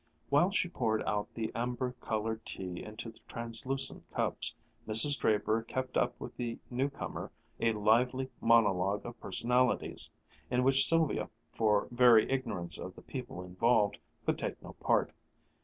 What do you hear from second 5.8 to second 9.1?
up with the new comer a lively monologue